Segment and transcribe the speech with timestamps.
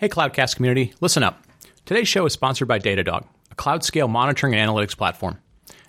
[0.00, 1.42] Hey, Cloudcast community, listen up.
[1.84, 5.40] Today's show is sponsored by Datadog, a cloud scale monitoring and analytics platform.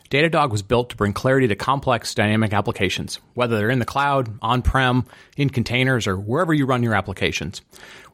[0.09, 4.35] Datadog was built to bring clarity to complex dynamic applications, whether they're in the cloud,
[4.41, 5.05] on prem,
[5.37, 7.61] in containers, or wherever you run your applications.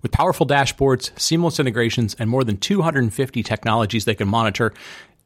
[0.01, 4.73] With powerful dashboards, seamless integrations, and more than 250 technologies they can monitor,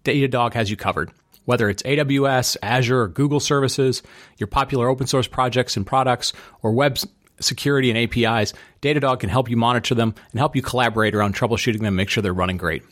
[0.03, 1.09] Datadog has you covered.
[1.45, 4.03] Whether it's AWS, Azure, or Google services,
[4.37, 6.31] your popular open source projects and products,
[6.61, 6.99] or web
[7.39, 11.81] security and APIs, Datadog can help you monitor them and help you collaborate around troubleshooting
[11.81, 12.83] them, make sure they're running great.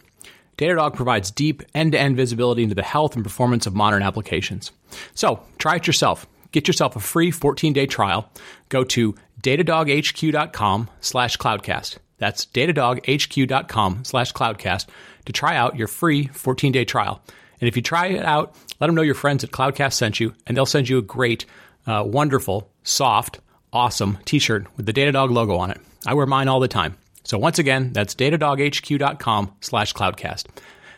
[0.58, 4.72] Datadog provides deep end-to-end visibility into the health and performance of modern applications.
[5.14, 6.26] So, try it yourself.
[6.52, 8.30] Get yourself a free 14-day trial.
[8.70, 11.98] Go to datadoghq.com slash cloudcast.
[12.18, 14.88] That's datadoghq.com slash cloudcast
[15.26, 17.22] to try out your free 14-day trial.
[17.62, 20.34] And if you try it out, let them know your friends at Cloudcast sent you,
[20.46, 21.46] and they'll send you a great,
[21.86, 23.40] uh, wonderful, soft,
[23.72, 25.80] awesome t-shirt with the Datadog logo on it.
[26.06, 26.98] I wear mine all the time.
[27.24, 30.46] So once again, that's datadoghq.com slash cloudcast.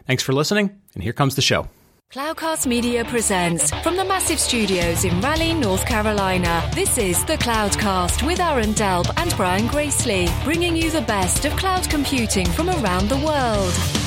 [0.05, 1.68] Thanks for listening, and here comes the show.
[2.12, 6.68] Cloudcast Media presents from the massive studios in Raleigh, North Carolina.
[6.74, 11.55] This is the Cloudcast with Aaron Delp and Brian Gracely, bringing you the best of
[11.55, 13.99] cloud computing from around the world.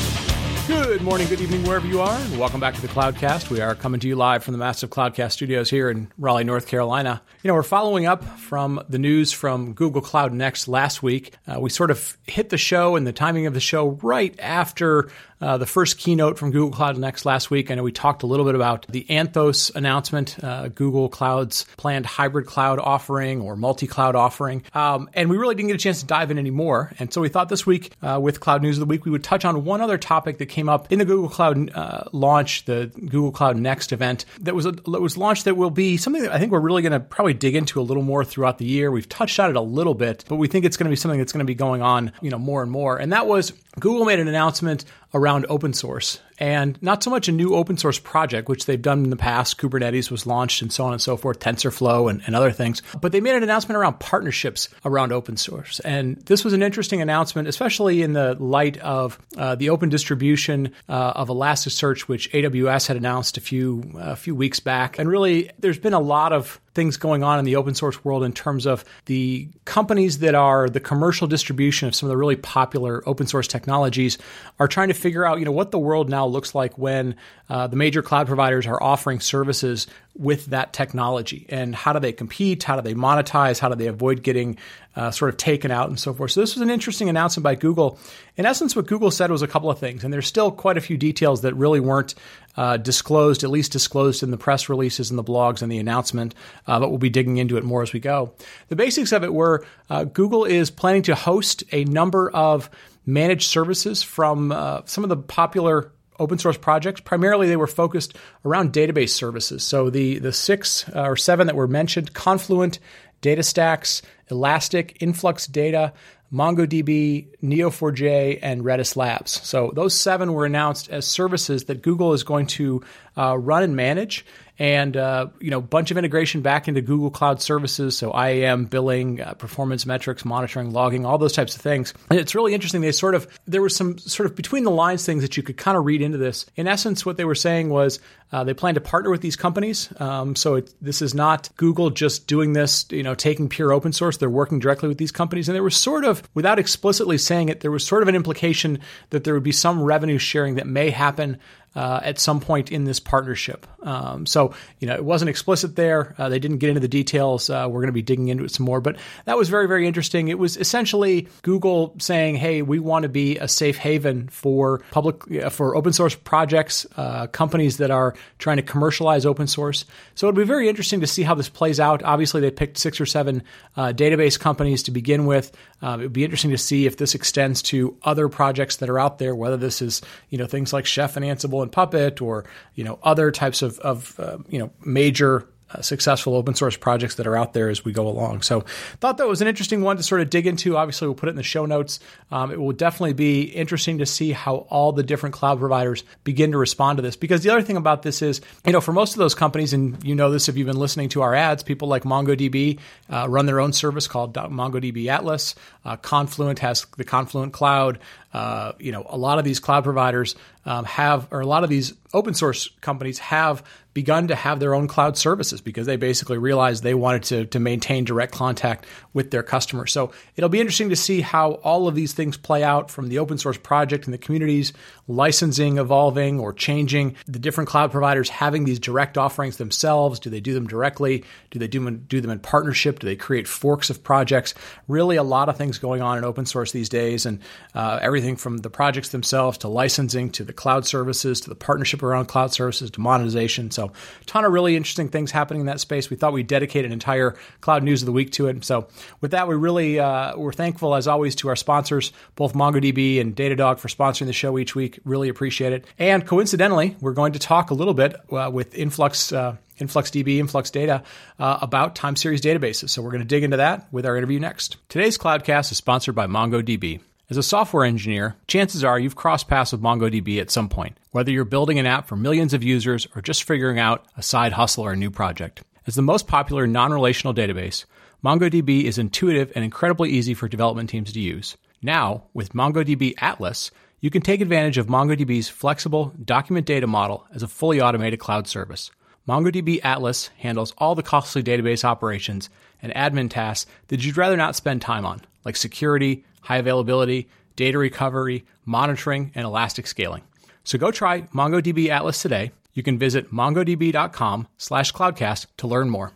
[0.68, 3.50] Good morning, good evening, wherever you are, and welcome back to the Cloudcast.
[3.50, 6.68] We are coming to you live from the massive Cloudcast studios here in Raleigh, North
[6.68, 7.20] Carolina.
[7.42, 11.34] You know, we're following up from the news from Google Cloud Next last week.
[11.48, 15.10] Uh, we sort of hit the show and the timing of the show right after
[15.43, 17.71] uh, the first keynote from Google Cloud Next last week.
[17.71, 22.07] I know we talked a little bit about the Anthos announcement, uh, Google Cloud's planned
[22.07, 24.63] hybrid cloud offering or multi cloud offering.
[24.73, 26.93] Um, and we really didn't get a chance to dive in anymore.
[26.98, 29.25] And so we thought this week uh, with Cloud News of the Week, we would
[29.25, 32.91] touch on one other topic that came up in the Google Cloud uh, launch, the
[32.98, 36.33] Google Cloud Next event that was, a, that was launched that will be something that
[36.33, 38.91] I think we're really going to probably dig into a little more throughout the year.
[38.91, 41.19] We've touched on it a little bit, but we think it's going to be something
[41.19, 42.97] that's going to be going on, you know, more and more.
[42.97, 47.32] And that was Google made an announcement around open source and not so much a
[47.32, 49.58] new open source project, which they've done in the past.
[49.58, 52.83] Kubernetes was launched and so on and so forth, TensorFlow and, and, other things.
[53.00, 55.78] But they made an announcement around partnerships around open source.
[55.80, 60.72] And this was an interesting announcement, especially in the light of uh, the open distribution
[60.89, 64.98] uh, of Elasticsearch, which AWS had announced a few, a few weeks back.
[64.98, 68.24] And really, there's been a lot of things going on in the open source world
[68.24, 72.36] in terms of the companies that are the commercial distribution of some of the really
[72.36, 74.18] popular open source technologies
[74.58, 77.14] are trying to figure out, you know, what the world now looks like when
[77.48, 82.12] uh, the major cloud providers are offering services with that technology and how do they
[82.12, 84.58] compete how do they monetize how do they avoid getting
[84.95, 86.33] uh, sort of taken out and so forth.
[86.33, 87.98] So this was an interesting announcement by google.
[88.36, 90.83] In essence what google said was a couple of things and there's still quite a
[90.83, 92.14] few details that really weren't
[92.58, 96.34] uh, disclosed at least disclosed in the press releases and the blogs and the announcement
[96.67, 98.34] uh, but we'll be digging into it more as we go.
[98.68, 102.68] The basics of it were uh, google is planning to host a number of
[103.06, 105.90] managed services from uh, some of the popular
[106.22, 107.00] open source projects.
[107.00, 109.62] Primarily, they were focused around database services.
[109.62, 112.78] So the the six uh, or seven that were mentioned: Confluent,
[113.20, 115.92] DataStax, Elastic, Influx Data,
[116.33, 119.33] MongoDB, Neo4j, and Redis Labs.
[119.46, 122.83] So those seven were announced as services that Google is going to
[123.16, 124.24] uh, run and manage
[124.62, 129.20] and uh, you know, bunch of integration back into Google Cloud Services, so IAM, billing,
[129.20, 131.93] uh, performance metrics, monitoring, logging, all those types of things.
[132.11, 132.81] And it's really interesting.
[132.81, 135.56] They sort of there was some sort of between the lines things that you could
[135.56, 136.46] kind of read into this.
[136.55, 137.99] In essence, what they were saying was
[138.31, 139.93] uh, they plan to partner with these companies.
[140.00, 143.93] Um, so it, this is not Google just doing this, you know, taking pure open
[143.93, 144.17] source.
[144.17, 147.61] They're working directly with these companies, and there was sort of, without explicitly saying it,
[147.61, 148.78] there was sort of an implication
[149.11, 151.38] that there would be some revenue sharing that may happen
[151.75, 153.66] uh, at some point in this partnership.
[153.82, 156.14] Um, so, you know, it wasn't explicit there.
[156.19, 157.50] Uh, they didn't get into the details.
[157.50, 159.87] Uh, we're going to be digging into it some more, but that was very, very
[159.87, 160.28] interesting.
[160.28, 165.50] It was essentially Google saying, "Hey, we want to be a safe haven for public
[165.50, 169.84] for open source projects, uh, companies that are trying to commercialize open source."
[170.14, 172.02] So it'll be very interesting to see how this plays out.
[172.02, 173.43] Obviously, they picked six or seven
[173.76, 175.50] uh, database companies to begin with.
[175.81, 179.00] Um, it would be interesting to see if this extends to other projects that are
[179.00, 182.44] out there, whether this is you know things like Chef and Ansible and Puppet, or
[182.75, 187.14] you know other types of, of uh, you know major uh, successful open source projects
[187.14, 188.43] that are out there as we go along.
[188.43, 188.61] So,
[189.00, 190.76] thought that was an interesting one to sort of dig into.
[190.76, 191.99] Obviously, we'll put it in the show notes.
[192.31, 196.53] Um, it will definitely be interesting to see how all the different cloud providers begin
[196.53, 197.17] to respond to this.
[197.17, 200.03] Because the other thing about this is, you know, for most of those companies, and
[200.05, 202.79] you know this if you've been listening to our ads, people like MongoDB
[203.11, 205.55] uh, run their own service called MongoDB Atlas.
[205.85, 207.99] Uh, Confluent has the Confluent Cloud.
[208.32, 210.34] Uh, you know, a lot of these cloud providers
[210.64, 213.62] um, have, or a lot of these open source companies have
[213.94, 217.61] begun to have their own cloud services because they basically realized they wanted to, to
[217.61, 219.93] maintain direct contact with their customers.
[219.93, 223.19] So it'll be interesting to see how all of these things play out from the
[223.19, 224.73] open source project and the communities,
[225.08, 230.20] licensing evolving or changing, the different cloud providers having these direct offerings themselves.
[230.20, 231.25] Do they do them directly?
[231.50, 232.99] Do they do do them in partnership?
[233.00, 234.55] Do they create forks of projects?
[234.88, 237.40] Really, a lot of things going on in open source these days, and
[237.75, 242.02] uh, everything from the projects themselves to licensing to the cloud services to the partnership
[242.02, 243.70] around cloud services to monetization.
[243.70, 246.08] So, a ton of really interesting things happening in that space.
[246.08, 248.64] We thought we'd dedicate an entire Cloud News of the Week to it.
[248.64, 248.88] So,
[249.20, 253.34] with that, we really uh, we're thankful as always to our sponsors, both MongoDB and
[253.34, 254.98] Datadog, for sponsoring the show each week.
[255.04, 255.84] Really appreciate it.
[255.98, 259.32] And coincidentally, we're going to talk a little bit uh, with Influx.
[259.32, 261.02] Uh, InfluxDB, Influx Data,
[261.38, 262.90] uh, about time series databases.
[262.90, 264.76] So we're going to dig into that with our interview next.
[264.88, 267.00] Today's Cloudcast is sponsored by MongoDB.
[267.32, 271.31] As a software engineer, chances are you've crossed paths with MongoDB at some point, whether
[271.31, 274.84] you're building an app for millions of users or just figuring out a side hustle
[274.84, 275.62] or a new project.
[275.87, 277.87] As the most popular non relational database,
[278.23, 281.56] MongoDB is intuitive and incredibly easy for development teams to use.
[281.81, 283.70] Now, with MongoDB Atlas,
[284.00, 288.46] you can take advantage of MongoDB's flexible document data model as a fully automated cloud
[288.46, 288.90] service.
[289.26, 292.50] MongoDB Atlas handles all the costly database operations
[292.82, 297.78] and admin tasks that you'd rather not spend time on, like security, high availability, data
[297.78, 300.22] recovery, monitoring, and elastic scaling.
[300.64, 302.52] So go try MongoDB Atlas today.
[302.72, 306.12] You can visit mongodb.com slash cloudcast to learn more.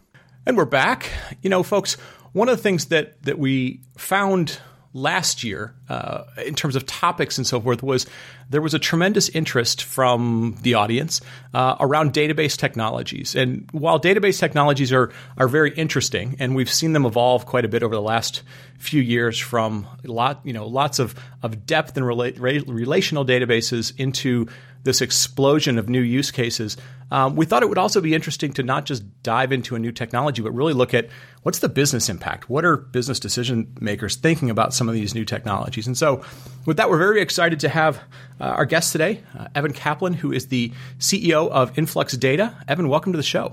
[0.46, 1.10] And we're back.
[1.42, 1.94] You know, folks,
[2.32, 4.60] one of the things that, that we found
[4.96, 8.06] last year uh, in terms of topics and so forth was
[8.48, 11.20] there was a tremendous interest from the audience
[11.52, 13.36] uh, around database technologies.
[13.36, 17.68] And while database technologies are are very interesting, and we've seen them evolve quite a
[17.68, 18.42] bit over the last
[18.78, 24.46] few years from lot you know lots of of depth and rela- relational databases into
[24.86, 26.76] this explosion of new use cases,
[27.10, 29.92] um, we thought it would also be interesting to not just dive into a new
[29.92, 31.08] technology, but really look at
[31.46, 32.50] what's the business impact?
[32.50, 35.86] What are business decision makers thinking about some of these new technologies?
[35.86, 36.24] And so,
[36.64, 37.98] with that, we're very excited to have
[38.40, 42.52] uh, our guest today, uh, Evan Kaplan, who is the CEO of Influx Data.
[42.66, 43.52] Evan, welcome to the show.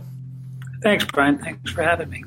[0.81, 1.38] Thanks, Brian.
[1.38, 2.24] Thanks for having me.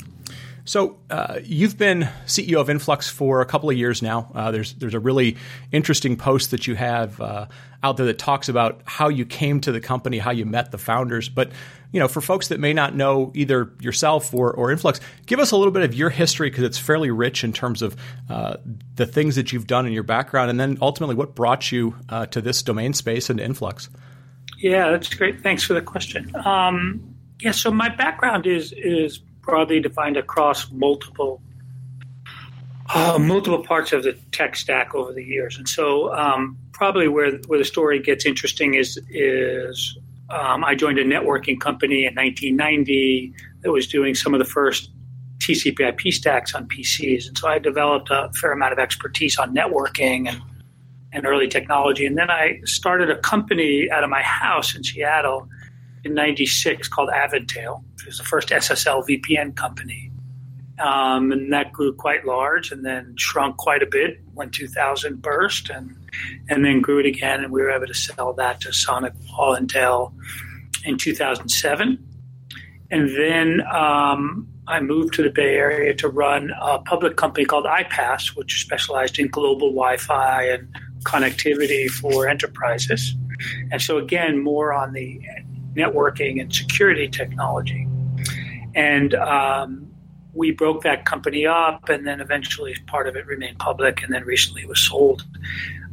[0.66, 4.30] So uh, you've been CEO of Influx for a couple of years now.
[4.36, 5.36] Uh, there's there's a really
[5.72, 7.46] interesting post that you have uh,
[7.82, 10.78] out there that talks about how you came to the company, how you met the
[10.78, 11.28] founders.
[11.28, 11.50] But
[11.92, 15.50] you know, for folks that may not know either yourself or, or Influx, give us
[15.50, 17.96] a little bit of your history because it's fairly rich in terms of
[18.28, 18.56] uh,
[18.94, 22.26] the things that you've done in your background, and then ultimately what brought you uh,
[22.26, 23.88] to this domain space and Influx.
[24.58, 25.42] Yeah, that's great.
[25.42, 26.34] Thanks for the question.
[26.44, 31.40] Um, yeah, so my background is is broadly defined across multiple
[32.94, 35.58] uh, multiple parts of the tech stack over the years.
[35.58, 39.98] And so, um, probably where where the story gets interesting is is
[40.30, 43.32] um, I joined a networking company in 1990
[43.62, 44.90] that was doing some of the first
[45.38, 50.28] TCP/IP stacks on PCs, and so I developed a fair amount of expertise on networking
[50.28, 50.40] and
[51.12, 52.04] and early technology.
[52.04, 55.48] And then I started a company out of my house in Seattle
[56.04, 57.82] in 96 called Aventail.
[57.94, 60.10] which was the first SSL VPN company.
[60.78, 65.70] Um, and that grew quite large and then shrunk quite a bit when 2000 burst
[65.70, 65.96] and
[66.48, 67.42] and then grew it again.
[67.42, 70.14] And we were able to sell that to Sonic Wall and Dell
[70.84, 71.98] in 2007.
[72.90, 77.64] And then um, I moved to the Bay Area to run a public company called
[77.64, 80.68] iPass, which specialized in global Wi Fi and
[81.04, 83.14] connectivity for enterprises.
[83.70, 85.20] And so, again, more on the
[85.74, 87.86] networking and security technology.
[88.74, 89.85] And um,
[90.36, 94.24] we broke that company up, and then eventually part of it remained public, and then
[94.24, 95.24] recently was sold.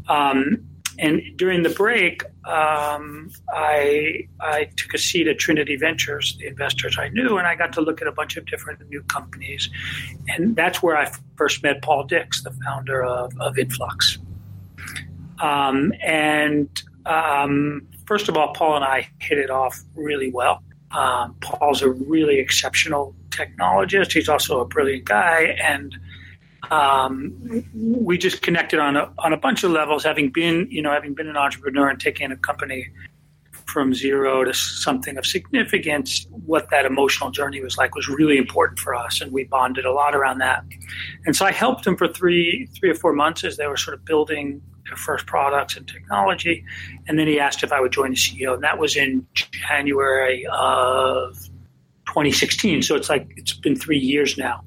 [0.09, 0.67] Um,
[1.00, 6.97] and during the break, um, I I took a seat at Trinity Ventures, the investors
[7.00, 9.69] I knew, and I got to look at a bunch of different new companies,
[10.27, 14.19] and that's where I first met Paul Dix, the founder of, of Influx.
[15.41, 16.69] Um, and
[17.05, 20.62] um, first of all, Paul and I hit it off really well.
[20.93, 24.13] Um, Paul's a really exceptional technologist.
[24.13, 25.97] He's also a brilliant guy, and
[26.69, 30.03] um, we just connected on a on a bunch of levels.
[30.03, 32.89] Having been, you know, having been an entrepreneur and taking a company
[33.65, 38.77] from zero to something of significance, what that emotional journey was like was really important
[38.77, 40.63] for us, and we bonded a lot around that.
[41.25, 43.95] And so I helped him for three three or four months as they were sort
[43.95, 46.63] of building their first products and technology.
[47.08, 50.46] And then he asked if I would join the CEO, and that was in January
[50.52, 51.36] of
[52.08, 52.82] 2016.
[52.82, 54.63] So it's like it's been three years now.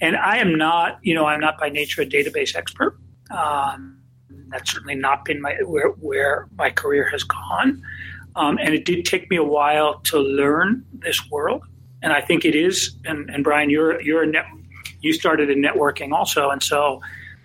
[0.00, 2.98] And I am not, you know, I'm not by nature a database expert.
[3.30, 4.00] Um,
[4.48, 7.82] That's certainly not been my where where my career has gone.
[8.36, 11.62] Um, and it did take me a while to learn this world.
[12.02, 12.96] And I think it is.
[13.04, 14.46] And, and Brian, you're you're a net,
[15.00, 17.00] you started in networking also, and so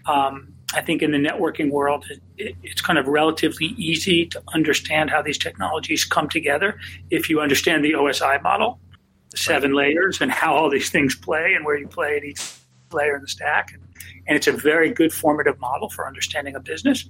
[0.06, 4.42] um, I think in the networking world, it, it, it's kind of relatively easy to
[4.54, 8.80] understand how these technologies come together if you understand the OSI model,
[9.32, 9.88] the seven right.
[9.88, 12.54] layers, and how all these things play and where you play at each
[12.92, 13.74] layer in the stack.
[13.74, 13.84] And,
[14.28, 17.08] and it's a very good formative model for understanding a business.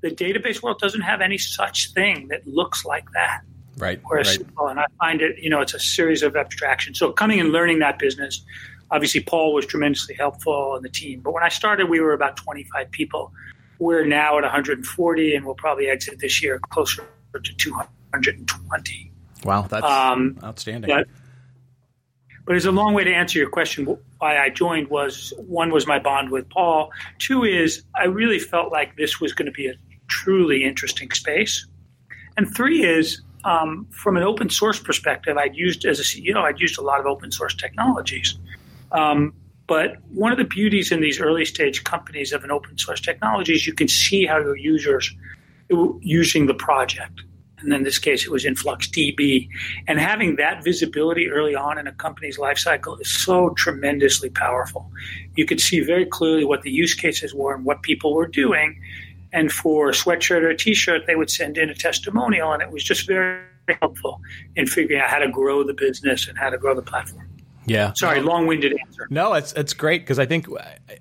[0.00, 3.42] The database world doesn't have any such thing that looks like that.
[3.78, 4.00] Right.
[4.04, 4.70] Whereas, right.
[4.70, 6.98] and I find it, you know, it's a series of abstractions.
[6.98, 8.44] So coming and learning that business,
[8.90, 11.20] obviously Paul was tremendously helpful and the team.
[11.20, 13.32] But when I started, we were about 25 people.
[13.78, 19.12] We're now at 140, and we'll probably exit this year closer to 220.
[19.44, 20.88] Wow, that's um, outstanding.
[20.88, 21.06] But,
[22.46, 23.84] but it's a long way to answer your question.
[24.18, 26.90] Why I joined was one was my bond with Paul.
[27.18, 29.74] Two is I really felt like this was going to be a
[30.08, 31.66] truly interesting space,
[32.36, 35.36] and three is um, from an open source perspective.
[35.36, 38.38] I'd used as a CEO, I'd used a lot of open source technologies.
[38.92, 39.34] Um,
[39.66, 43.54] but one of the beauties in these early stage companies of an open source technology
[43.54, 45.12] is you can see how your users
[46.00, 47.20] using the project.
[47.58, 49.48] And in this case, it was InfluxDB.
[49.88, 54.90] And having that visibility early on in a company's lifecycle is so tremendously powerful.
[55.34, 58.80] You could see very clearly what the use cases were and what people were doing.
[59.32, 62.52] And for a sweatshirt or a t shirt, they would send in a testimonial.
[62.52, 63.42] And it was just very
[63.80, 64.20] helpful
[64.54, 67.25] in figuring out how to grow the business and how to grow the platform.
[67.66, 67.92] Yeah.
[67.94, 69.06] Sorry, long-winded answer.
[69.10, 70.46] No, it's it's great because I think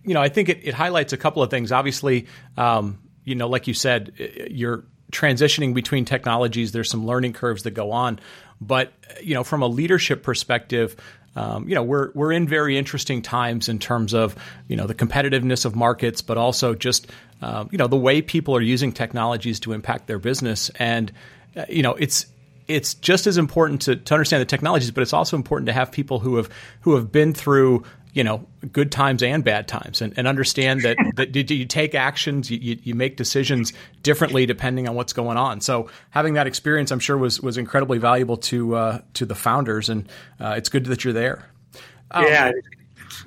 [0.03, 1.71] you know I think it, it highlights a couple of things.
[1.71, 4.13] Obviously, um, you know, like you said,
[4.49, 6.71] you're transitioning between technologies.
[6.71, 8.19] There's some learning curves that go on,
[8.59, 8.91] but
[9.21, 10.95] you know, from a leadership perspective.
[11.37, 14.37] Um, you know we're we're in very interesting times in terms of
[14.69, 18.55] you know the competitiveness of markets, but also just uh, you know the way people
[18.55, 21.11] are using technologies to impact their business, and
[21.57, 22.25] uh, you know it's
[22.67, 25.91] it's just as important to, to understand the technologies, but it's also important to have
[25.91, 26.49] people who have
[26.81, 27.83] who have been through
[28.15, 32.49] you know good times and bad times and, and understand that, that you take actions
[32.49, 36.99] you, you make decisions differently depending on what's going on so having that experience i'm
[36.99, 41.03] sure was was incredibly valuable to uh, to the founders and uh, it's good that
[41.03, 41.45] you're there
[42.11, 42.51] um, yeah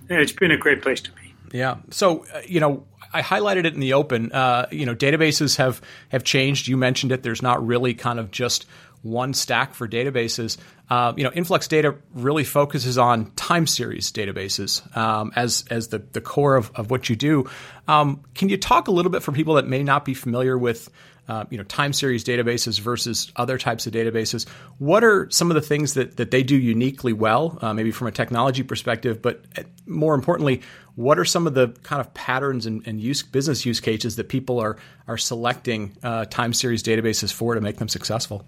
[0.08, 3.72] it's been a great place to be yeah so uh, you know I highlighted it
[3.72, 4.32] in the open.
[4.32, 5.80] Uh, you know, databases have
[6.10, 6.68] have changed.
[6.68, 7.22] You mentioned it.
[7.22, 8.66] There's not really kind of just
[9.02, 10.56] one stack for databases.
[10.90, 15.98] Uh, you know, Influx Data really focuses on time series databases um, as as the,
[15.98, 17.48] the core of, of what you do.
[17.86, 20.90] Um, can you talk a little bit for people that may not be familiar with
[21.28, 24.48] uh, you know time series databases versus other types of databases?
[24.78, 28.06] What are some of the things that that they do uniquely well, uh, maybe from
[28.06, 30.62] a technology perspective, but uh, more importantly,
[30.94, 34.30] what are some of the kind of patterns and, and use business use cases that
[34.30, 38.46] people are are selecting uh, time series databases for to make them successful?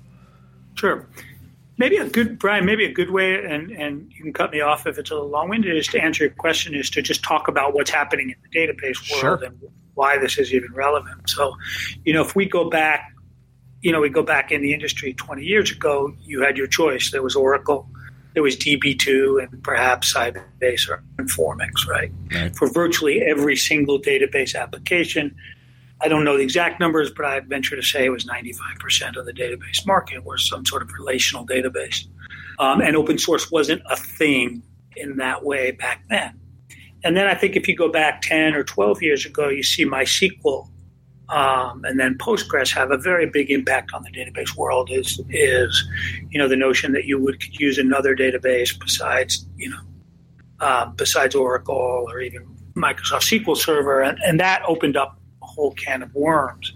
[0.81, 1.07] Sure.
[1.77, 4.87] Maybe a good Brian, maybe a good way, and, and you can cut me off
[4.87, 7.75] if it's a little long-winded, is to answer your question is to just talk about
[7.75, 9.45] what's happening in the database world sure.
[9.45, 9.61] and
[9.95, 11.29] why this is even relevant.
[11.29, 11.55] So,
[12.07, 13.13] you know, if we go back,
[13.83, 17.11] you know, we go back in the industry 20 years ago, you had your choice.
[17.11, 17.87] There was Oracle,
[18.33, 22.11] there was DB2, and perhaps Sybase or Informix, right?
[22.33, 22.57] right?
[22.57, 25.37] For virtually every single database application,
[26.03, 29.27] I don't know the exact numbers, but I venture to say it was 95% of
[29.27, 32.07] the database market was some sort of relational database.
[32.59, 34.63] Um, and open source wasn't a thing
[34.97, 36.39] in that way back then.
[37.05, 39.87] And then I think if you go back 10 or 12 years ago, you see
[39.87, 40.69] MySQL
[41.31, 44.91] um, and then Postgres have a very big impact on the database world.
[44.91, 45.89] Is is
[46.29, 49.81] you know the notion that you would use another database besides you know
[50.59, 55.20] uh, besides Oracle or even Microsoft SQL Server, and, and that opened up
[55.61, 56.73] whole can of worms.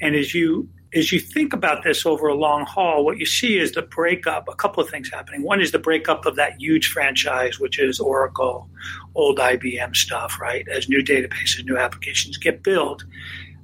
[0.00, 3.56] And as you as you think about this over a long haul, what you see
[3.58, 5.44] is the breakup, a couple of things happening.
[5.44, 8.68] One is the breakup of that huge franchise, which is Oracle,
[9.14, 10.66] old IBM stuff, right?
[10.66, 13.04] As new databases, new applications get built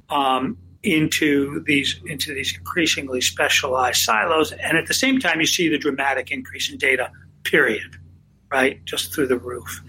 [0.09, 4.53] um, into these into these increasingly specialized silos.
[4.53, 7.11] And at the same time, you see the dramatic increase in data,
[7.43, 7.97] period,
[8.51, 8.85] right?
[8.85, 9.83] Just through the roof.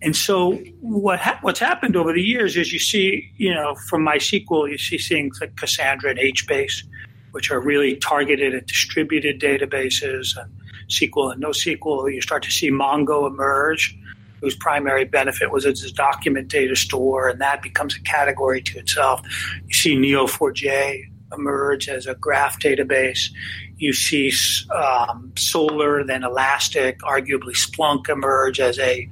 [0.00, 4.04] And so what ha- what's happened over the years is you see, you know, from
[4.04, 6.84] MySQL, you see things like Cassandra and HBase,
[7.32, 10.50] which are really targeted at distributed databases and
[10.88, 12.14] SQL and NoSQL.
[12.14, 13.96] You start to see Mongo emerge,
[14.40, 18.78] whose primary benefit was as a document data store, and that becomes a category to
[18.78, 19.20] itself.
[19.66, 23.30] You see Neo4j emerge as a graph database.
[23.76, 24.32] You see
[24.74, 29.08] um, Solr, then Elastic, arguably Splunk emerge as a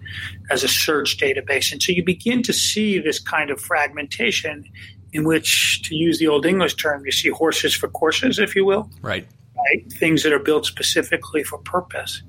[0.51, 4.65] as a search database, and so you begin to see this kind of fragmentation
[5.13, 8.65] in which, to use the old English term, you see horses for courses, if you
[8.65, 8.91] will.
[9.01, 9.27] Right.
[9.57, 9.91] Right.
[9.91, 12.23] Things that are built specifically for purpose.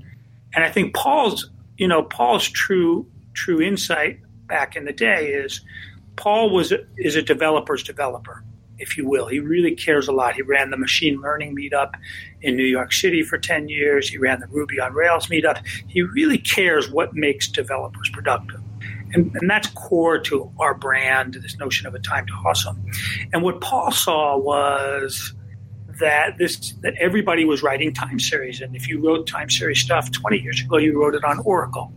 [0.55, 5.61] And I think Paul's, you know, Paul's true true insight back in the day is
[6.15, 8.43] Paul was is a developer's developer,
[8.79, 9.27] if you will.
[9.27, 10.35] He really cares a lot.
[10.35, 11.93] He ran the machine learning meetup
[12.41, 14.09] in New York City for 10 years.
[14.09, 15.65] He ran the Ruby on Rails meetup.
[15.87, 18.61] He really cares what makes developers productive.
[19.13, 22.83] And, and that's core to our brand, this notion of a time to awesome.
[23.33, 25.33] And what Paul saw was
[25.99, 28.61] that this that everybody was writing time series.
[28.61, 31.91] And if you wrote time series stuff 20 years ago, you wrote it on Oracle.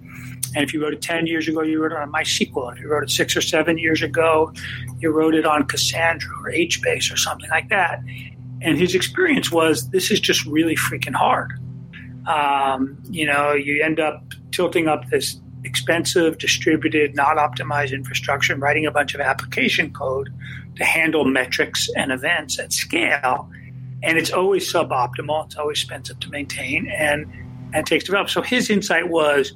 [0.54, 2.72] And if you wrote it 10 years ago, you wrote it on MySQL.
[2.72, 4.52] If you wrote it six or seven years ago,
[4.98, 8.00] you wrote it on Cassandra or HBase or something like that.
[8.62, 11.52] And his experience was this is just really freaking hard.
[12.26, 18.62] Um, you know, you end up tilting up this expensive, distributed, not optimized infrastructure and
[18.62, 20.30] writing a bunch of application code
[20.76, 23.50] to handle metrics and events at scale.
[24.02, 27.26] And it's always suboptimal, it's always expensive to maintain and,
[27.72, 28.30] and takes development.
[28.30, 29.52] So his insight was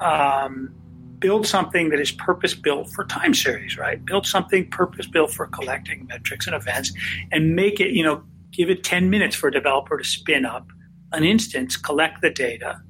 [0.00, 0.74] um,
[1.18, 4.04] build something that is purpose built for time series, right?
[4.04, 6.92] Build something purpose built for collecting metrics and events
[7.32, 8.22] and make it, you know,
[8.52, 10.66] give it 10 minutes for a developer to spin up
[11.12, 12.80] an instance, collect the data,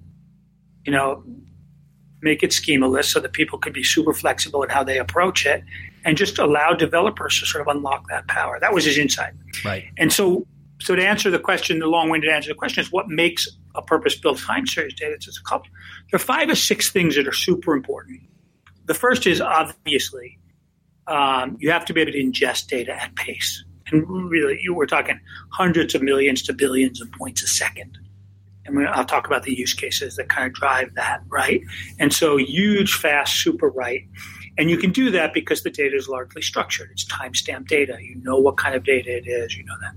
[0.85, 1.23] you know,
[2.23, 5.63] make it schemaless so that people could be super flexible in how they approach it
[6.05, 8.59] and just allow developers to sort of unlock that power.
[8.61, 9.33] That was his insight.
[9.65, 9.85] Right.
[9.99, 10.47] And so
[10.81, 13.83] so to answer the question, the long-winded answer to the question is what makes a
[13.83, 15.15] purpose-built time series data?
[15.15, 15.69] It's a couple.
[16.11, 18.21] There are five or six things that are super important.
[18.85, 20.39] The first is obviously
[21.07, 24.87] um, you have to be able to ingest data at pace, and really, you were
[24.87, 25.19] talking
[25.53, 27.99] hundreds of millions to billions of points a second.
[28.65, 31.63] And I'll talk about the use cases that kind of drive that, right?
[32.01, 34.03] And so, huge, fast, super right.
[34.59, 36.91] And you can do that because the data is largely structured.
[36.91, 37.99] It's timestamp data.
[38.01, 39.57] You know what kind of data it is.
[39.57, 39.95] You know that.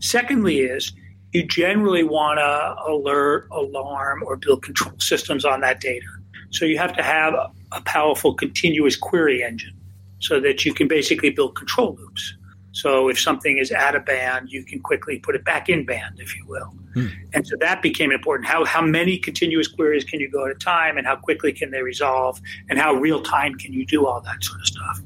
[0.00, 0.92] Secondly, is
[1.32, 6.06] you generally want to alert, alarm, or build control systems on that data.
[6.50, 7.50] So you have to have a,
[7.84, 9.76] powerful continuous query engine
[10.20, 12.34] so that you can basically build control loops.
[12.72, 16.18] So if something is out of band, you can quickly put it back in band,
[16.18, 16.72] if you will.
[16.94, 17.08] Hmm.
[17.34, 18.48] And so that became important.
[18.48, 21.70] How, how many continuous queries can you go at a time, and how quickly can
[21.70, 25.00] they resolve, and how real time can you do all that sort of stuff.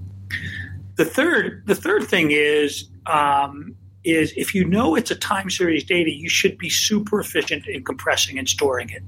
[0.97, 5.85] The third, the third thing is um, is if you know it's a time series
[5.85, 9.03] data, you should be super efficient in compressing and storing it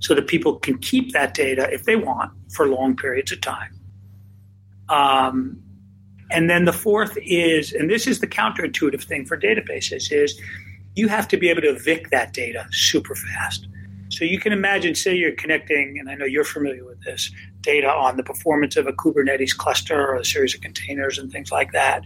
[0.00, 3.74] so that people can keep that data if they want for long periods of time.
[4.88, 5.62] Um,
[6.30, 10.40] and then the fourth is, and this is the counterintuitive thing for databases, is
[10.94, 13.66] you have to be able to evict that data super fast.
[14.10, 17.30] So you can imagine, say you're connecting, and I know you're familiar with this,
[17.68, 21.52] data on the performance of a Kubernetes cluster or a series of containers and things
[21.52, 22.02] like that.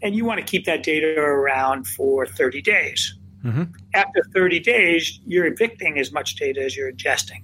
[0.00, 3.14] And you want to keep that data around for 30 days.
[3.44, 3.64] Mm-hmm.
[3.92, 7.42] After 30 days, you're evicting as much data as you're ingesting.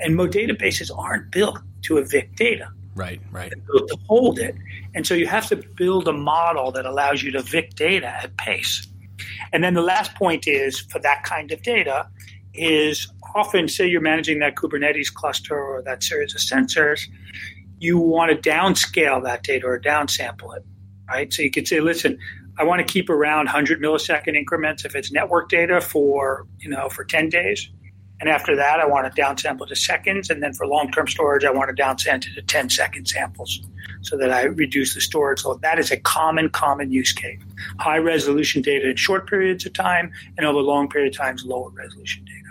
[0.00, 2.68] And most databases aren't built to evict data.
[2.96, 3.52] Right, right.
[3.66, 4.56] Built to hold it.
[4.96, 8.36] And so you have to build a model that allows you to evict data at
[8.38, 8.88] pace.
[9.52, 12.08] And then the last point is for that kind of data
[12.54, 17.08] is often, say you're managing that Kubernetes cluster or that series of sensors,
[17.78, 20.64] you want to downscale that data or downsample it,
[21.08, 21.32] right?
[21.32, 22.18] So you could say, listen,
[22.58, 26.88] I want to keep around 100 millisecond increments if it's network data for, you know,
[26.88, 27.68] for 10 days.
[28.20, 30.30] And after that, I want to downsample to seconds.
[30.30, 33.60] And then for long-term storage, I want to downsample to 10 second samples
[34.02, 35.60] so that I reduce the storage load.
[35.62, 37.40] That is a common, common use case.
[37.80, 41.70] High resolution data in short periods of time and over long period of times, lower
[41.70, 42.41] resolution data.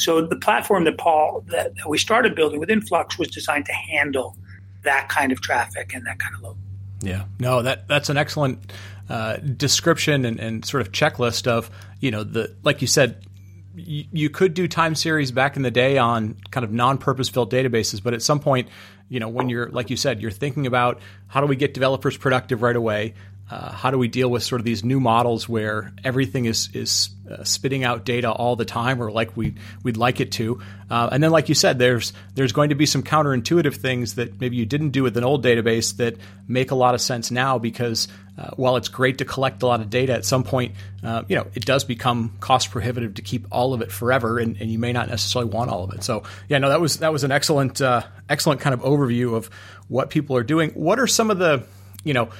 [0.00, 3.72] So the platform that Paul that, that we started building with Influx was designed to
[3.72, 4.34] handle
[4.82, 6.56] that kind of traffic and that kind of load.
[7.02, 8.72] Yeah, no, that that's an excellent
[9.10, 13.26] uh, description and, and, sort of checklist of you know the like you said.
[13.72, 18.02] You, could do time series back in the day on kind of non-purpose built databases,
[18.02, 18.68] but at some point,
[19.08, 22.16] you know, when you're like you said, you're thinking about how do we get developers
[22.16, 23.14] productive right away?
[23.50, 27.10] Uh, how do we deal with sort of these new models where everything is is
[27.28, 30.60] uh, spitting out data all the time, or like we we'd like it to?
[30.88, 34.40] Uh, and then, like you said, there's there's going to be some counterintuitive things that
[34.40, 37.58] maybe you didn't do with an old database that make a lot of sense now
[37.58, 38.06] because
[38.38, 41.34] uh, while it's great to collect a lot of data, at some point, uh, you
[41.34, 44.78] know, it does become cost prohibitive to keep all of it forever, and, and, you
[44.78, 46.04] may not necessarily want all of it.
[46.04, 47.80] So, yeah, no, that was that was an excellent
[48.28, 49.50] excellent kind of overview of
[49.88, 50.70] what people are doing.
[50.70, 51.64] What are some of the
[52.04, 52.30] you know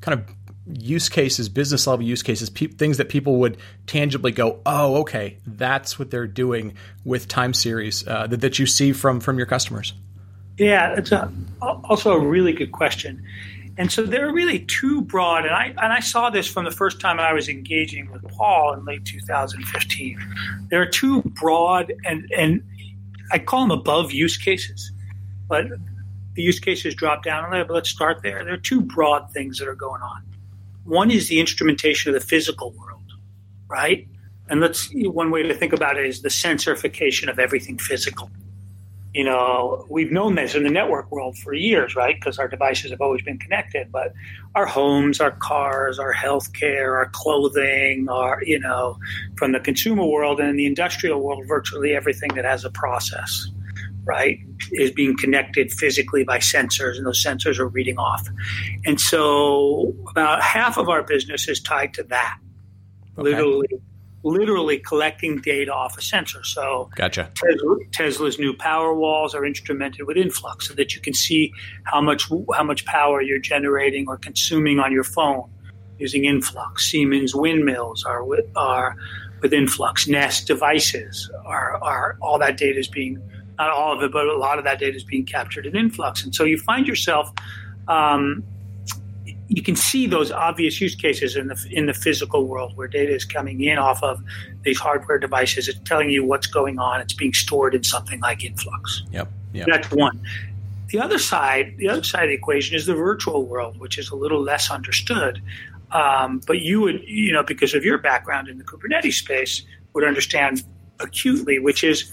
[0.00, 0.26] kind of
[0.78, 3.56] use cases, business level use cases, pe- things that people would
[3.86, 8.66] tangibly go, "Oh, okay, that's what they're doing with time series uh, that, that you
[8.66, 9.94] see from from your customers."
[10.60, 13.24] Yeah, it's a, also a really good question,
[13.78, 16.70] And so there are really two broad, and I and I saw this from the
[16.70, 20.18] first time I was engaging with Paul in late 2015.
[20.68, 22.62] There are two broad and and
[23.32, 24.92] I call them above use cases,
[25.48, 25.64] but
[26.34, 27.66] the use cases drop down a little.
[27.66, 28.44] But let's start there.
[28.44, 30.22] There are two broad things that are going on.
[30.84, 33.12] One is the instrumentation of the physical world,
[33.68, 34.06] right?
[34.48, 38.30] And let's one way to think about it is the sensorification of everything physical
[39.12, 42.14] you know, we've known this in the network world for years, right?
[42.14, 43.90] Because our devices have always been connected.
[43.90, 44.12] But
[44.54, 48.98] our homes, our cars, our healthcare, our clothing, our, you know,
[49.36, 53.48] from the consumer world and in the industrial world, virtually everything that has a process,
[54.04, 54.38] right,
[54.72, 58.26] is being connected physically by sensors, and those sensors are reading off.
[58.86, 62.38] And so about half of our business is tied to that.
[63.18, 63.30] Okay.
[63.30, 63.80] Literally
[64.22, 66.44] literally collecting data off a sensor.
[66.44, 67.30] So, gotcha.
[67.34, 71.52] Tesla, Tesla's new power walls are instrumented with influx, so that you can see
[71.84, 75.50] how much how much power you're generating or consuming on your phone
[75.98, 76.90] using influx.
[76.90, 78.96] Siemens windmills are with are
[79.40, 80.06] with influx.
[80.06, 83.20] Nest devices are are all that data is being
[83.60, 86.24] not all of it, but a lot of that data is being captured in influx,
[86.24, 87.30] and so you find yourself.
[87.88, 88.42] Um,
[89.52, 93.12] you can see those obvious use cases in the in the physical world where data
[93.12, 94.22] is coming in off of
[94.62, 95.68] these hardware devices.
[95.68, 97.00] It's telling you what's going on.
[97.00, 99.02] It's being stored in something like Influx.
[99.10, 99.28] Yep.
[99.52, 99.66] yep.
[99.66, 100.20] That's one.
[100.90, 104.10] The other side, the other side of the equation is the virtual world, which is
[104.10, 105.42] a little less understood.
[105.90, 110.04] Um, but you would, you know, because of your background in the Kubernetes space, would
[110.04, 110.62] understand
[111.00, 112.10] acutely, which is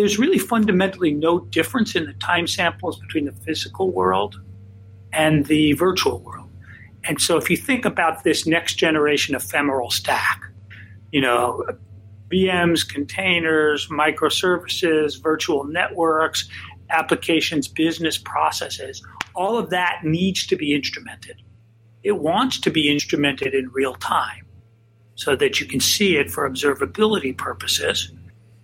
[0.00, 4.40] there's really fundamentally no difference in the time samples between the physical world
[5.12, 6.48] and the virtual world.
[7.04, 10.42] And so if you think about this next generation ephemeral stack,
[11.12, 11.66] you know,
[12.32, 16.48] VMs, containers, microservices, virtual networks,
[16.88, 19.02] applications, business processes,
[19.34, 21.42] all of that needs to be instrumented.
[22.02, 24.46] It wants to be instrumented in real time
[25.14, 28.12] so that you can see it for observability purposes.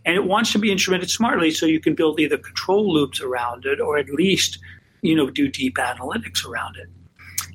[0.07, 3.67] And it wants to be instrumented smartly so you can build either control loops around
[3.67, 4.59] it or at least,
[5.03, 6.89] you know, do deep analytics around it.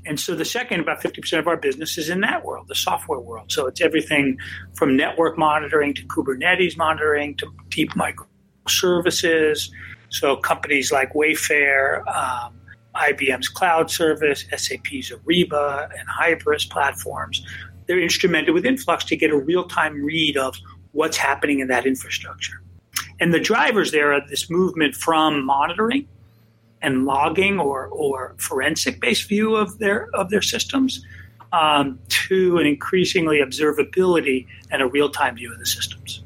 [0.05, 3.19] And so the second, about 50% of our business is in that world, the software
[3.19, 3.51] world.
[3.51, 4.37] So it's everything
[4.73, 9.71] from network monitoring to Kubernetes monitoring to deep microservices.
[10.09, 12.59] So companies like Wayfair, um,
[12.95, 17.45] IBM's cloud service, SAP's Ariba, and Hybris platforms,
[17.87, 20.57] they're instrumented with Influx to get a real time read of
[20.91, 22.61] what's happening in that infrastructure.
[23.19, 26.07] And the drivers there are this movement from monitoring
[26.81, 31.05] and logging or, or forensic based view of their of their systems
[31.53, 36.20] um, to an increasingly observability and a real time view of the systems.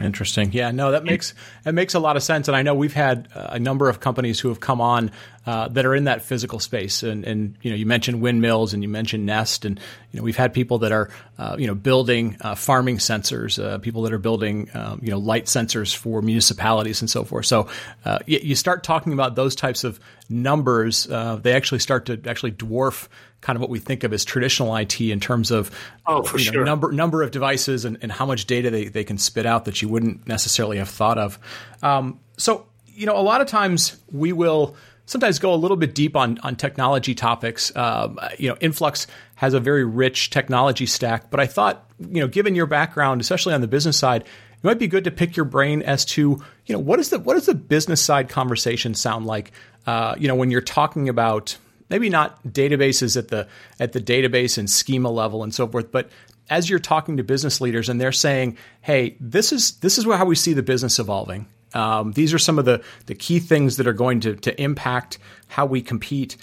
[0.00, 0.52] Interesting.
[0.52, 1.34] Yeah, no, that makes
[1.64, 2.48] that makes a lot of sense.
[2.48, 5.10] And I know we've had a number of companies who have come on
[5.46, 7.02] uh, that are in that physical space.
[7.02, 9.78] And, and you know, you mentioned windmills and you mentioned Nest, and
[10.10, 13.78] you know, we've had people that are uh, you know building uh, farming sensors, uh,
[13.78, 17.46] people that are building um, you know light sensors for municipalities and so forth.
[17.46, 17.68] So
[18.04, 22.20] uh, you, you, start talking about those types of numbers, uh, they actually start to
[22.26, 23.08] actually dwarf
[23.40, 25.70] kind of what we think of as traditional IT in terms of
[26.06, 29.04] oh, for you know, number number of devices and, and how much data they, they
[29.04, 31.38] can spit out that you wouldn't necessarily have thought of.
[31.82, 34.76] Um, so you know, a lot of times we will
[35.06, 37.74] sometimes go a little bit deep on on technology topics.
[37.74, 42.28] Um, you know, Influx has a very rich technology stack, but I thought you know,
[42.28, 44.24] given your background, especially on the business side.
[44.62, 47.18] It might be good to pick your brain as to you know what is the
[47.18, 49.52] what does the business side conversation sound like
[49.86, 51.56] uh, you know when you're talking about
[51.90, 53.46] maybe not databases at the
[53.78, 56.08] at the database and schema level and so forth, but
[56.48, 60.24] as you're talking to business leaders and they're saying, "Hey, this is this is how
[60.24, 61.46] we see the business evolving.
[61.74, 65.18] Um, these are some of the the key things that are going to to impact
[65.48, 66.36] how we compete."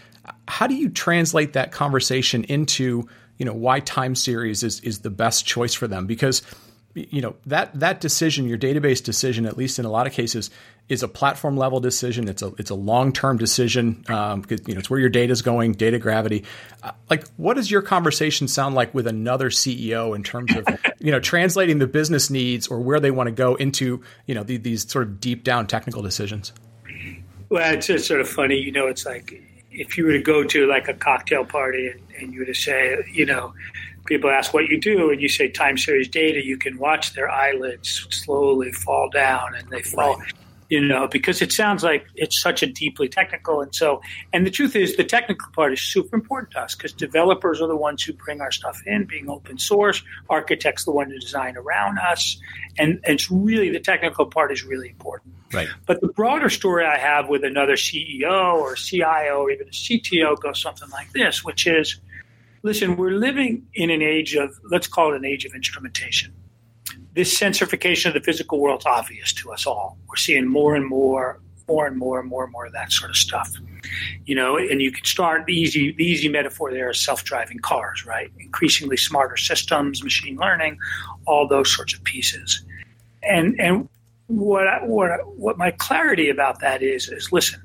[0.50, 3.08] How do you translate that conversation into
[3.38, 6.06] you know why time series is is the best choice for them?
[6.06, 6.42] Because
[6.94, 10.50] you know that that decision, your database decision, at least in a lot of cases,
[10.90, 12.28] is a platform level decision.
[12.28, 15.42] It's a it's a long term decision um, you know it's where your data is
[15.42, 16.46] going, data gravity.
[16.82, 20.68] Uh, like, what does your conversation sound like with another CEO in terms of
[21.00, 24.44] you know translating the business needs or where they want to go into you know
[24.44, 26.54] the, these sort of deep down technical decisions?
[27.50, 28.56] Well, it's just sort of funny.
[28.56, 32.02] You know, it's like if you were to go to like a cocktail party and,
[32.20, 33.54] and you were to say, you know,
[34.06, 37.30] people ask what you do, and you say time series data, you can watch their
[37.30, 40.18] eyelids slowly fall down, and they fall.
[40.18, 40.34] Right.
[40.70, 44.02] You know, because it sounds like it's such a deeply technical, and so,
[44.34, 47.68] and the truth is, the technical part is super important to us because developers are
[47.68, 50.04] the ones who bring our stuff in, being open source.
[50.30, 52.38] Architects the one who design around us,
[52.78, 55.34] and, and it's really the technical part is really important.
[55.54, 55.70] Right.
[55.86, 60.38] But the broader story I have with another CEO or CIO or even a CTO
[60.40, 62.02] goes something like this, which is
[62.64, 66.34] listen, we're living in an age of, let's call it an age of instrumentation.
[67.18, 69.98] This sensification of the physical world is obvious to us all.
[70.08, 73.10] We're seeing more and more, more and more and more and more of that sort
[73.10, 73.52] of stuff.
[74.28, 78.06] You know, and you can start the easy the easy metaphor there is self-driving cars,
[78.06, 78.32] right?
[78.38, 80.78] Increasingly smarter systems, machine learning,
[81.26, 82.64] all those sorts of pieces.
[83.24, 83.90] And and
[84.28, 87.64] what I, what I, what my clarity about that is is listen,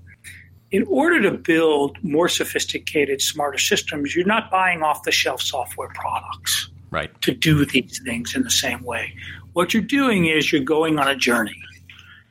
[0.70, 5.90] in order to build more sophisticated, smarter systems, you're not buying off the shelf software
[5.94, 7.20] products right.
[7.20, 9.14] to do these things in the same way.
[9.52, 11.60] What you're doing is you're going on a journey,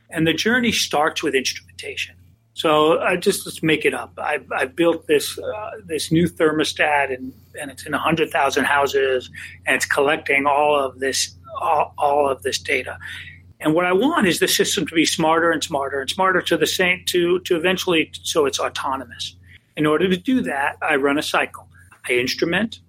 [0.10, 2.16] and the journey starts with instrumentation.
[2.54, 4.14] So I just let's make it up.
[4.18, 9.30] I, I built this uh, this new thermostat, and, and it's in hundred thousand houses,
[9.66, 12.98] and it's collecting all of this all, all of this data.
[13.60, 16.58] And what I want is the system to be smarter and smarter and smarter to
[16.58, 19.36] the same to to eventually so it's autonomous.
[19.78, 21.68] In order to do that, I run a cycle.
[22.08, 22.82] I instrument,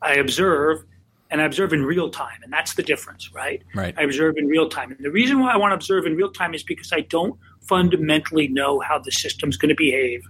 [0.00, 0.84] I observe,
[1.30, 3.62] and I observe in real time, and that's the difference, right?
[3.74, 3.94] Right.
[3.98, 6.30] I observe in real time, and the reason why I want to observe in real
[6.30, 10.22] time is because I don't fundamentally know how the system's going to behave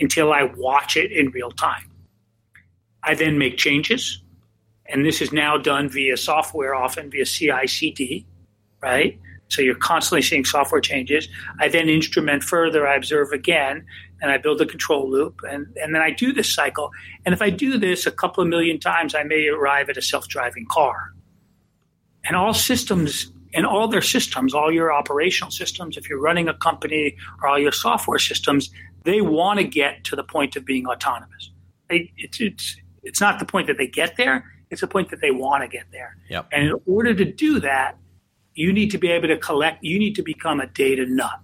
[0.00, 1.90] until I watch it in real time.
[3.02, 4.22] I then make changes,
[4.86, 8.26] and this is now done via software, often via CI/CD
[8.82, 9.18] right?
[9.48, 11.28] So you're constantly seeing software changes.
[11.60, 13.86] I then instrument further, I observe again,
[14.22, 16.90] and I build a control loop, and, and then I do this cycle.
[17.26, 20.02] And if I do this a couple of million times, I may arrive at a
[20.02, 21.12] self driving car.
[22.24, 26.54] And all systems, and all their systems, all your operational systems, if you're running a
[26.54, 28.70] company or all your software systems,
[29.02, 31.50] they want to get to the point of being autonomous.
[31.90, 35.20] They, it's, it's, it's not the point that they get there, it's the point that
[35.20, 36.16] they want to get there.
[36.30, 36.48] Yep.
[36.52, 37.98] And in order to do that,
[38.54, 41.40] you need to be able to collect, you need to become a data nut.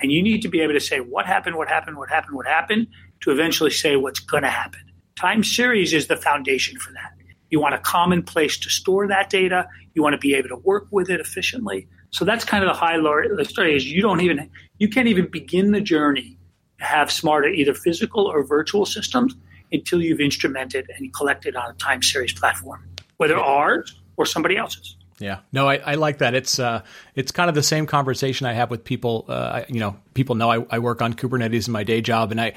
[0.00, 2.46] And you need to be able to say what happened, what happened, what happened, what
[2.46, 2.86] happened,
[3.20, 4.80] to eventually say what's going to happen.
[5.16, 7.12] Time series is the foundation for that.
[7.50, 9.66] You want a common place to store that data.
[9.94, 11.88] You want to be able to work with it efficiently.
[12.10, 15.28] So that's kind of the high the story is you don't even you can't even
[15.30, 16.38] begin the journey
[16.78, 19.34] to have smarter either physical or virtual systems
[19.72, 24.96] until you've instrumented and collected on a time series platform, whether ours or somebody else's.
[25.18, 26.34] Yeah, no, I, I like that.
[26.34, 26.82] It's uh,
[27.14, 29.24] it's kind of the same conversation I have with people.
[29.28, 32.40] Uh, you know, people know I, I work on Kubernetes in my day job, and
[32.40, 32.52] I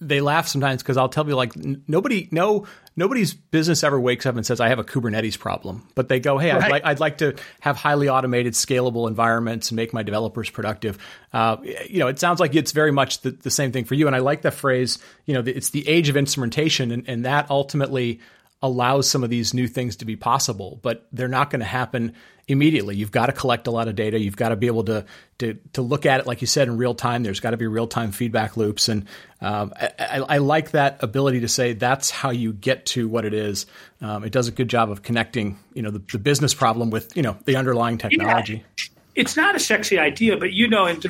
[0.00, 2.66] they laugh sometimes because I'll tell people like n- nobody no
[2.96, 6.38] nobody's business ever wakes up and says I have a Kubernetes problem, but they go,
[6.38, 6.62] hey, right.
[6.62, 10.98] I'd, like, I'd like to have highly automated, scalable environments and make my developers productive.
[11.32, 14.06] Uh, you know, it sounds like it's very much the, the, same thing for you,
[14.06, 14.98] and I like the phrase.
[15.26, 18.20] You know, it's the age of instrumentation, and, and that ultimately
[18.60, 22.14] allows some of these new things to be possible, but they're not going to happen
[22.48, 22.96] immediately.
[22.96, 24.18] You've got to collect a lot of data.
[24.18, 25.04] You've got to be able to
[25.38, 27.22] to to look at it, like you said, in real time.
[27.22, 29.06] There's got to be real time feedback loops, and
[29.40, 33.34] um, I, I, like that ability to say that's how you get to what it
[33.34, 33.66] is.
[34.00, 37.16] Um, it does a good job of connecting, you know, the, the, business problem with
[37.16, 38.54] you know the underlying technology.
[38.54, 38.84] Yeah.
[39.14, 41.00] It's not a sexy idea, but you know, in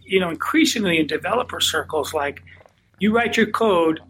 [0.00, 2.42] you know, increasingly in developer circles, like
[2.98, 4.00] you write your code,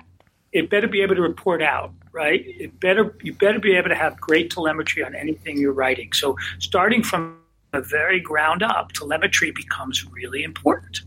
[0.52, 2.44] it better be able to report out right?
[2.46, 6.12] It better you better be able to have great telemetry on anything you're writing.
[6.12, 7.38] So starting from
[7.72, 11.00] the very ground up, telemetry becomes really important.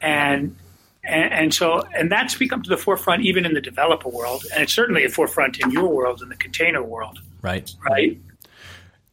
[0.00, 0.56] And
[1.04, 4.62] and, and so and that's become to the forefront even in the developer world, and
[4.62, 7.20] it's certainly a forefront in your world in the container world.
[7.40, 7.72] Right.
[7.88, 8.18] Right.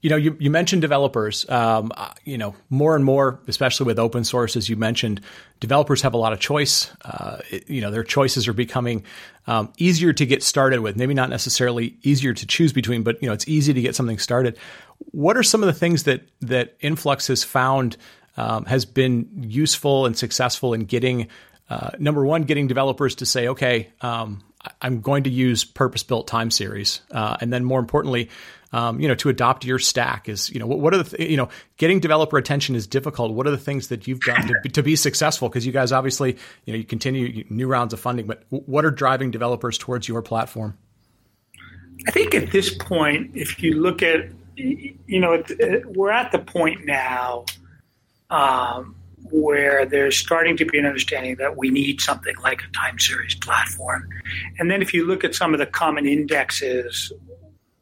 [0.02, 1.50] You know, you, you mentioned developers.
[1.50, 5.20] Um, uh, you know, more and more, especially with open source, as you mentioned,
[5.60, 6.90] developers have a lot of choice.
[7.04, 9.04] Uh, it, you know, their choices are becoming
[9.46, 10.96] um, easier to get started with.
[10.96, 14.20] Maybe not necessarily easier to choose between, but you know, it's easy to get something
[14.20, 14.58] started.
[15.12, 17.98] What are some of the things that that Influx has found
[18.38, 21.28] um, has been useful and successful in getting?
[21.70, 24.42] Uh, number one, getting developers to say, okay, um,
[24.82, 28.30] I'm going to use purpose-built time series, uh, and then more importantly,
[28.72, 31.30] um, you know, to adopt your stack is, you know, what, what are the, th-
[31.30, 33.32] you know, getting developer attention is difficult.
[33.34, 35.50] What are the things that you've done to, to be successful?
[35.50, 38.92] Because you guys obviously, you know, you continue new rounds of funding, but what are
[38.92, 40.78] driving developers towards your platform?
[42.08, 45.44] I think at this point, if you look at, you know,
[45.86, 47.46] we're at the point now
[48.30, 48.96] um,
[49.32, 53.36] where there's starting to be an understanding that we need something like a time series
[53.36, 54.08] platform.
[54.60, 57.12] And then if you look at some of the common indexes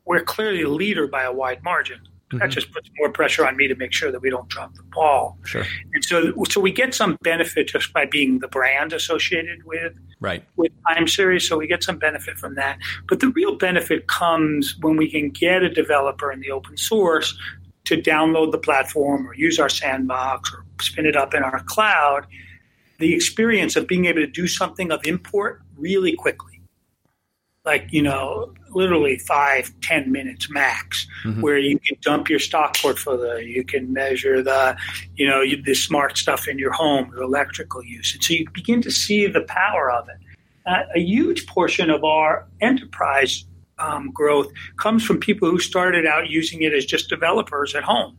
[0.08, 2.00] we're clearly a leader by a wide margin.
[2.00, 2.40] Mm-hmm.
[2.40, 4.84] That just puts more pressure on me to make sure that we don't drop the
[4.84, 5.38] ball.
[5.46, 5.64] Sure.
[5.94, 10.44] And so, so we get some benefit just by being the brand associated with right
[10.56, 11.48] with time series.
[11.48, 12.80] So we get some benefit from that.
[13.08, 17.38] But the real benefit comes when we can get a developer in the open source
[17.86, 22.28] to download the platform or use our sandbox or spin it up in our cloud,
[23.00, 26.57] the experience of being able to do something of import really quickly
[27.68, 31.42] like you know literally five ten minutes max mm-hmm.
[31.42, 34.76] where you can dump your stock portfolio you can measure the
[35.16, 38.14] you know the smart stuff in your home your electrical use.
[38.14, 40.18] And so you begin to see the power of it.
[40.66, 43.46] Uh, a huge portion of our enterprise
[43.80, 48.18] um, growth comes from people who started out using it as just developers at home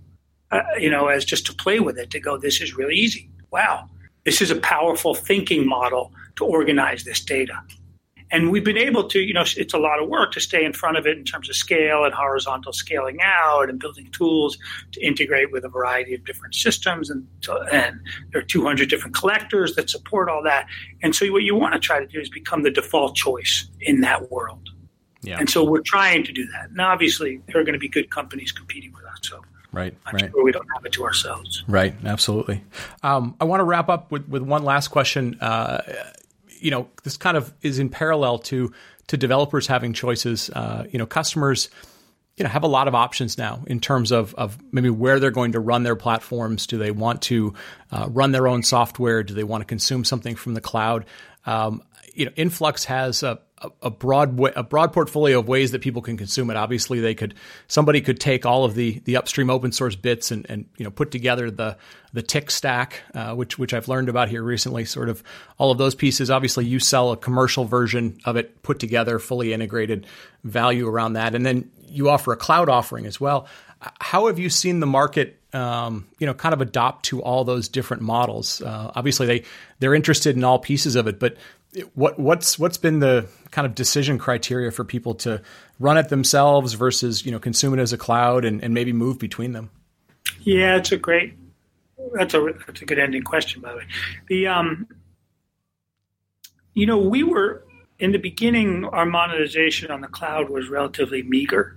[0.50, 3.30] uh, you know as just to play with it to go this is really easy.
[3.50, 3.88] Wow.
[4.24, 7.58] This is a powerful thinking model to organize this data
[8.30, 10.72] and we've been able to, you know, it's a lot of work to stay in
[10.72, 14.58] front of it in terms of scale and horizontal scaling out and building tools
[14.92, 17.08] to integrate with a variety of different systems.
[17.08, 17.26] And,
[17.72, 18.00] and
[18.32, 20.66] there are 200 different collectors that support all that.
[21.02, 24.02] And so what you want to try to do is become the default choice in
[24.02, 24.68] that world.
[25.22, 25.38] Yeah.
[25.38, 26.70] And so we're trying to do that.
[26.70, 29.18] And obviously, there are going to be good companies competing with us.
[29.22, 30.30] So right, I'm right.
[30.30, 31.64] Sure we don't have it to ourselves.
[31.66, 32.62] Right, absolutely.
[33.02, 35.38] Um, I want to wrap up with, with one last question.
[35.40, 35.82] Uh,
[36.60, 38.72] you know, this kind of is in parallel to
[39.08, 40.50] to developers having choices.
[40.50, 41.68] Uh, you know, customers
[42.38, 45.30] you know have a lot of options now in terms of of maybe where they're
[45.30, 46.66] going to run their platforms.
[46.66, 47.54] Do they want to
[47.90, 49.22] uh, run their own software?
[49.22, 51.04] Do they want to consume something from the cloud?
[51.46, 51.82] Um,
[52.18, 53.40] you know, Influx has a
[53.82, 56.56] a broad a broad portfolio of ways that people can consume it.
[56.56, 57.34] Obviously, they could
[57.66, 60.90] somebody could take all of the the upstream open source bits and and you know
[60.90, 61.76] put together the
[62.12, 64.84] the tick stack, uh, which which I've learned about here recently.
[64.84, 65.22] Sort of
[65.58, 66.30] all of those pieces.
[66.30, 70.06] Obviously, you sell a commercial version of it put together, fully integrated
[70.44, 73.46] value around that, and then you offer a cloud offering as well.
[74.00, 75.36] How have you seen the market?
[75.52, 78.60] Um, you know, kind of adopt to all those different models.
[78.60, 79.44] Uh, obviously, they
[79.78, 81.36] they're interested in all pieces of it, but
[81.94, 85.42] what what's what's been the kind of decision criteria for people to
[85.78, 89.18] run it themselves versus you know consume it as a cloud and, and maybe move
[89.18, 89.70] between them?
[90.40, 91.34] Yeah, it's a great
[92.14, 93.86] that's a that's a good ending question by the way.
[94.28, 94.86] The um,
[96.74, 97.64] you know, we were
[97.98, 98.84] in the beginning.
[98.84, 101.76] Our monetization on the cloud was relatively meager.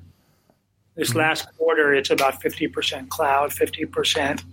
[0.96, 1.20] This mm-hmm.
[1.20, 4.44] last quarter, it's about fifty percent cloud, fifty percent.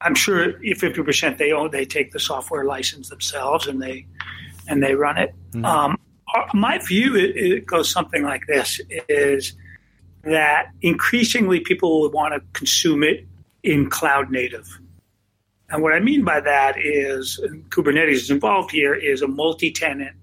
[0.00, 1.70] I'm sure if fifty percent they own.
[1.70, 4.06] They take the software license themselves and they
[4.68, 5.34] and they run it.
[5.52, 5.64] Mm-hmm.
[5.64, 5.98] Um,
[6.52, 9.54] my view it, it goes something like this: is
[10.22, 13.26] that increasingly people will want to consume it
[13.62, 14.68] in cloud native.
[15.70, 20.14] And what I mean by that is Kubernetes is involved here is a multi-tenant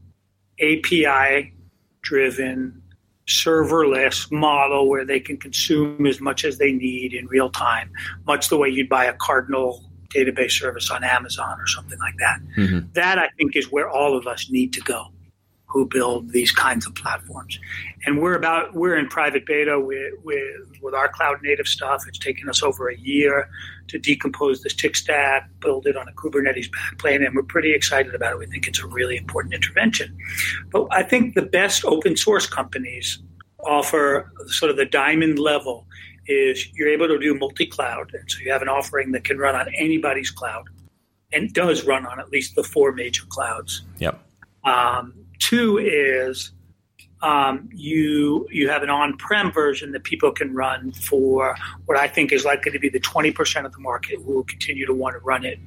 [0.59, 1.53] API
[2.01, 2.81] driven
[3.27, 7.91] serverless model where they can consume as much as they need in real time,
[8.25, 12.39] much the way you'd buy a Cardinal database service on Amazon or something like that.
[12.57, 12.91] Mm-hmm.
[12.93, 15.07] That I think is where all of us need to go
[15.71, 17.57] who build these kinds of platforms.
[18.05, 20.43] And we're about we're in private beta with with,
[20.81, 22.03] with our cloud native stuff.
[22.07, 23.49] It's taken us over a year
[23.87, 28.13] to decompose this tick stack, build it on a Kubernetes backplane, and we're pretty excited
[28.13, 28.39] about it.
[28.39, 30.17] We think it's a really important intervention.
[30.71, 33.19] But I think the best open source companies
[33.63, 35.85] offer sort of the diamond level
[36.27, 39.55] is you're able to do multi-cloud, and so you have an offering that can run
[39.55, 40.65] on anybody's cloud,
[41.33, 43.83] and does run on at least the four major clouds.
[43.99, 44.19] Yep.
[44.63, 46.51] Um, two is
[47.21, 51.55] um, you you have an on-prem version that people can run for
[51.85, 54.85] what I think is likely to be the 20% of the market who will continue
[54.85, 55.59] to want to run it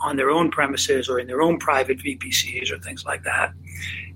[0.00, 3.52] on their own premises or in their own private VPCs or things like that.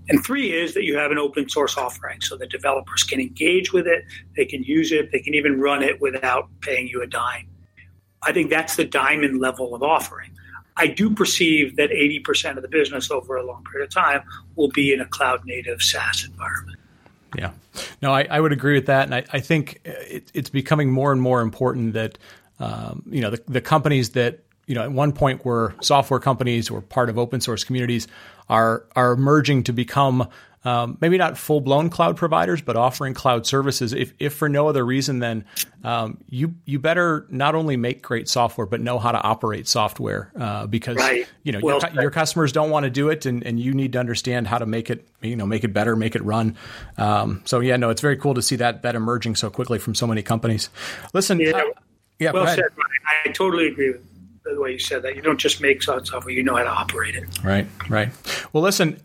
[0.09, 3.73] And three is that you have an open source offering so that developers can engage
[3.73, 4.05] with it,
[4.37, 7.49] they can use it, they can even run it without paying you a dime.
[8.23, 10.31] I think that's the diamond level of offering.
[10.77, 14.23] I do perceive that 80% of the business over a long period of time
[14.57, 16.79] will be in a cloud native SaaS environment.
[17.37, 17.53] Yeah.
[18.03, 19.05] No, I, I would agree with that.
[19.05, 22.19] And I, I think it, it's becoming more and more important that,
[22.59, 26.70] um, you know, the, the companies that, you know, at one point were software companies
[26.70, 28.09] or part of open source communities
[28.48, 30.29] are are emerging to become
[30.64, 33.92] um, maybe not full blown cloud providers, but offering cloud services.
[33.92, 35.44] If, if for no other reason, than
[35.83, 40.33] um, you you better not only make great software, but know how to operate software
[40.38, 41.29] uh, because right.
[41.42, 43.92] you know well, your, your, customers don't want to do it, and, and you need
[43.92, 46.57] to understand how to make it you know make it better, make it run.
[46.96, 49.94] Um, so yeah, no, it's very cool to see that that emerging so quickly from
[49.94, 50.70] so many companies.
[51.12, 51.62] Listen, yeah, uh,
[52.18, 52.64] yeah well said.
[53.27, 54.13] I totally agree with
[54.52, 55.16] the way you said that.
[55.16, 57.24] You don't just make software; you know how to operate it.
[57.42, 58.11] Right, right.
[58.53, 59.01] Well, listen,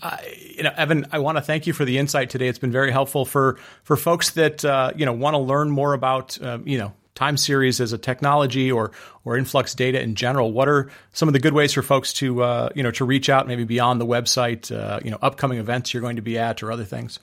[0.55, 2.47] you know, Evan, I want to thank you for the insight today.
[2.47, 5.93] It's been very helpful for for folks that uh, you know want to learn more
[5.93, 8.91] about um, you know time series as a technology or
[9.25, 10.51] or InfluxData in general.
[10.51, 13.29] What are some of the good ways for folks to uh, you know to reach
[13.29, 14.75] out, maybe beyond the website?
[14.75, 17.19] Uh, you know, upcoming events you're going to be at or other things.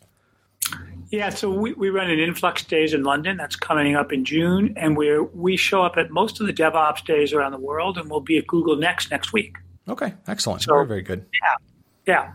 [1.17, 3.39] Yeah, so we, we run an InfluxDays in London.
[3.39, 7.07] That's coming up in June, and we we show up at most of the DevOps
[7.07, 9.57] days around the world, and we'll be at Google Next next week.
[9.89, 10.61] Okay, excellent.
[10.61, 11.25] So, very very good.
[11.33, 11.55] Yeah,
[12.07, 12.33] yeah.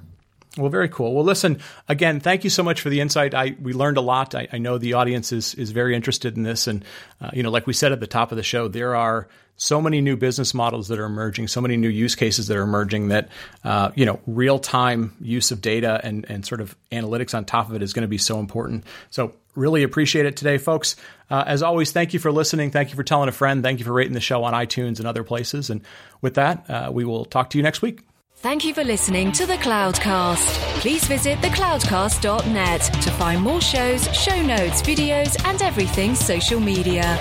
[0.57, 1.13] Well, very cool.
[1.13, 2.19] Well, listen again.
[2.19, 3.36] Thank you so much for the insight.
[3.36, 4.34] I we learned a lot.
[4.34, 6.84] I, I know the audience is is very interested in this, and
[7.21, 9.27] uh, you know, like we said at the top of the show, there are
[9.62, 12.64] so many new business models that are emerging, so many new use cases that are
[12.64, 13.09] emerging.
[13.09, 13.30] That
[13.64, 17.70] uh, you know, real time use of data and and sort of analytics on top
[17.70, 18.86] of it is going to be so important.
[19.12, 20.95] So, really appreciate it today, folks.
[21.30, 22.72] Uh, as always, thank you for listening.
[22.72, 23.62] Thank you for telling a friend.
[23.62, 25.70] Thank you for rating the show on iTunes and other places.
[25.70, 25.82] And
[26.22, 28.01] with that, uh, we will talk to you next week.
[28.38, 30.57] Thank you for listening to the Cloudcast.
[30.80, 37.20] Please visit thecloudcast.net to find more shows, show notes, videos, and everything social media.